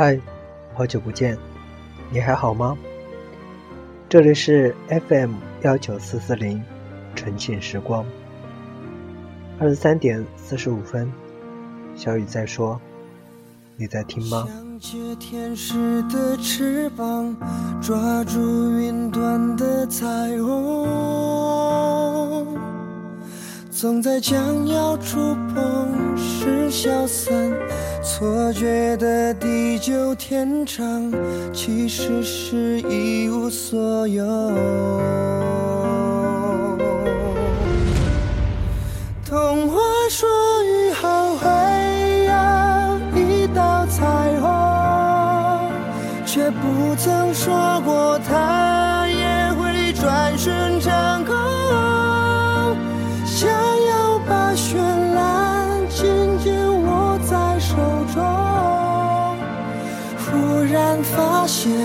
[0.00, 0.16] 嗨，
[0.74, 1.36] 好久不见，
[2.08, 2.78] 你还好吗？
[4.08, 5.32] 这里是 FM
[5.62, 6.62] 幺九四四零，
[7.16, 8.06] 纯净时光。
[9.58, 11.12] 二十三点四十五分，
[11.96, 12.80] 小雨在说，
[13.76, 14.46] 你在听吗？
[14.46, 17.36] 想借天使的翅膀，
[17.82, 18.38] 抓住
[18.78, 20.06] 云端的彩
[20.40, 20.86] 虹，
[23.68, 27.52] 总在将要触碰时消散，
[28.18, 31.08] 错觉的地久天长，
[31.54, 34.24] 其实是一无所有。
[39.24, 39.78] 童话
[40.10, 40.28] 说
[40.64, 41.46] 雨后会
[42.24, 44.04] 有一道彩
[44.40, 45.70] 虹，
[46.26, 48.57] 却不曾说过它
[61.68, 61.76] 发现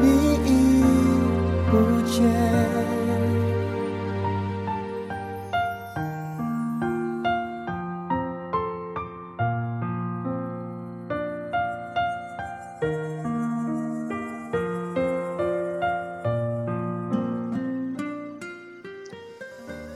[0.00, 0.04] 你
[0.46, 0.82] 已
[1.70, 1.76] 不
[2.08, 2.24] 见。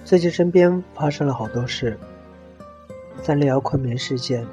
[0.05, 1.99] 最近身边发生了好多事：
[3.23, 4.47] 三六幺昆明事件、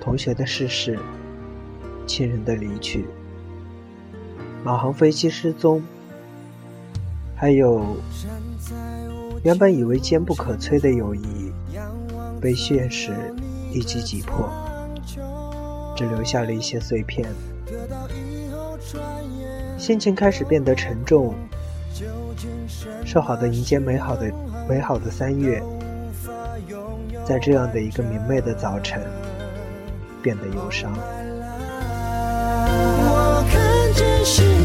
[0.00, 0.98] 同学的逝世、
[2.06, 3.06] 亲人的离去、
[4.64, 5.82] 马航飞机失踪，
[7.34, 7.96] 还有
[9.42, 11.52] 原本以为坚不可摧的友谊，
[12.40, 13.12] 被现实
[13.72, 14.48] 一击击破，
[15.96, 17.28] 只留下了一些碎片，
[19.78, 21.34] 心情开始变得沉重。
[23.04, 24.32] 说好的迎接美好的
[24.68, 25.62] 美好的三月，
[27.24, 29.02] 在这样的一个明媚的早晨，
[30.22, 30.92] 变得忧伤。
[34.24, 34.61] 看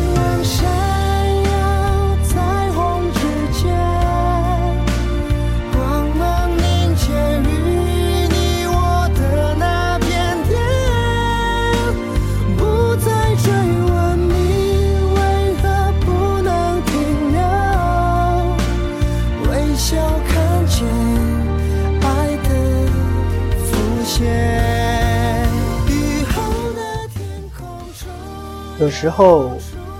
[28.88, 29.52] 有时候，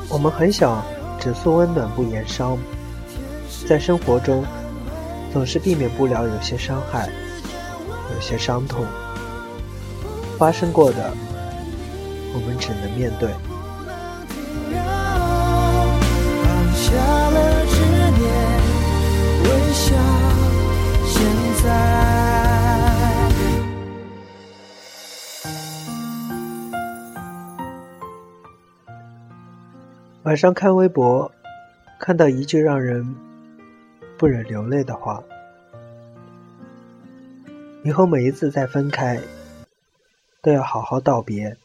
[0.08, 0.82] 我们很想
[1.20, 2.58] 只诉温暖不言伤，
[3.68, 4.46] 在生活中，
[5.34, 7.10] 总是避免不了有些伤害，
[8.16, 8.86] 有些伤痛。
[10.38, 11.12] 发生过的，
[12.34, 13.30] 我们只能面对。
[30.28, 31.32] 晚上看微博，
[31.98, 33.16] 看到一句让人
[34.18, 35.24] 不忍流泪的话：
[37.86, 39.22] 以后每一次再分开，
[40.42, 41.56] 都要好好道别，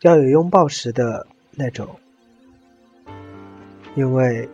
[0.00, 2.00] 要有拥抱时的那种，
[3.94, 4.48] 因为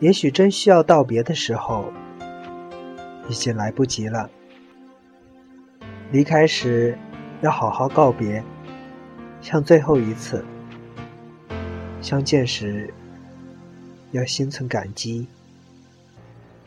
[0.00, 1.92] 也许真需要道别的时候，
[3.28, 4.30] 已经来不及了。
[6.10, 6.96] 离开时
[7.42, 8.42] 要好好告别，
[9.42, 10.42] 像最后一次。
[12.06, 12.94] 相见时，
[14.12, 15.26] 要心存感激，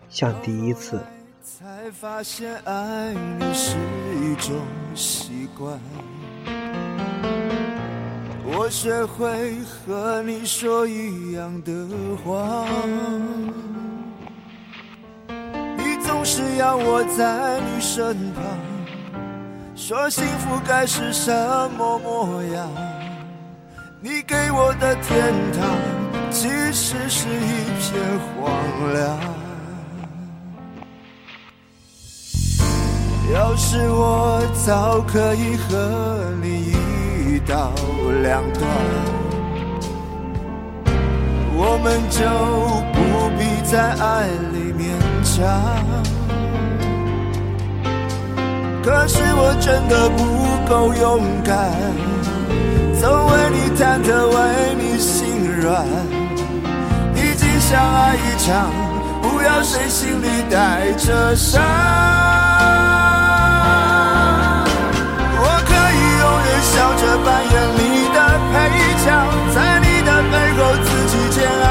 [0.10, 1.00] 像第一次。
[1.42, 3.78] 才发现爱你是
[4.22, 4.54] 一种
[4.94, 5.80] 习惯。
[8.44, 11.88] 我学会和你说一样的
[12.18, 12.68] 话，
[15.78, 18.44] 你总是要我在你身旁，
[19.74, 21.32] 说幸福该是什
[21.78, 22.99] 么模样。
[24.02, 25.68] 你给我的天堂，
[26.32, 28.02] 其实是一片
[28.32, 28.50] 荒
[28.94, 29.20] 凉。
[33.34, 36.72] 要是我早可以和你
[37.28, 37.74] 一刀
[38.24, 38.64] 两断，
[41.58, 42.24] 我们就
[42.94, 42.98] 不
[43.38, 45.36] 必在爱里勉强。
[48.82, 50.24] 可是我真的不
[50.70, 51.70] 够勇敢，
[53.12, 54.38] 我为你忐忑，为
[54.78, 55.18] 你心
[55.62, 55.84] 软。
[57.16, 58.70] 已经相爱一场，
[59.22, 61.60] 不要谁心里带着伤。
[65.42, 67.82] 我可以永远笑着扮演你
[68.14, 68.18] 的
[68.54, 68.54] 配
[69.04, 69.08] 角，
[69.56, 71.68] 在你的背后自己煎熬。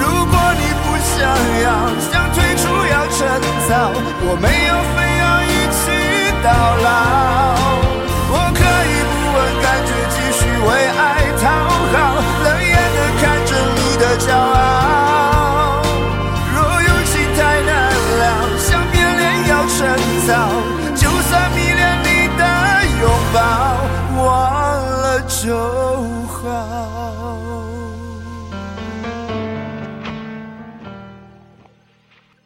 [0.00, 1.20] 如果你不想
[1.62, 1.66] 要，
[2.00, 3.20] 想退出要趁
[3.68, 3.92] 早，
[4.24, 5.84] 我没有非要一起
[6.42, 6.48] 到
[6.82, 7.13] 老。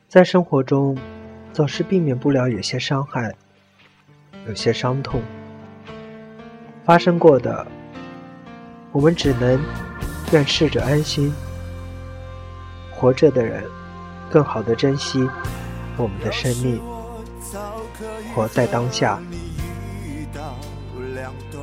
[0.09, 0.97] 在生活中，
[1.53, 3.35] 总是避免不了有些伤害，
[4.47, 5.21] 有些伤痛。
[6.83, 7.67] 发生过的，
[8.91, 9.61] 我们只能
[10.33, 11.31] 愿逝者安心。
[12.91, 13.63] 活着的人，
[14.31, 15.29] 更好的珍惜
[15.99, 16.81] 我们的生命，
[18.35, 19.21] 活在当下。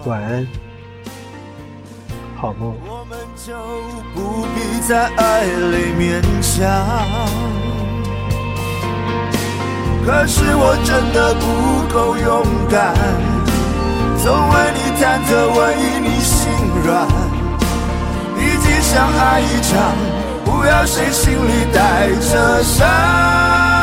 [0.05, 0.47] 晚安，
[2.37, 2.75] 好梦。
[2.85, 3.55] 我们就
[4.13, 7.64] 不必在爱里勉强。
[10.05, 11.43] 可是我真的不
[11.91, 12.93] 够勇敢，
[14.23, 15.59] 总为你忐忑，为
[15.99, 16.47] 你心
[16.85, 17.07] 软，
[18.37, 19.73] 毕竟相爱一场，
[20.45, 23.74] 不要谁心里带着伤。